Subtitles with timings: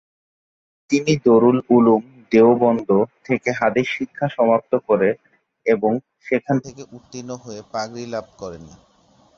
[0.89, 2.89] তিনি দারুল উলুম দেওবন্দ
[3.25, 5.09] থেকে হাদিস শিক্ষা সমাপ্ত করে
[5.65, 5.91] এবং
[6.25, 8.63] সেখান থেকে উত্তীর্ণ হয়ে পাগড়ি লাভ করেন।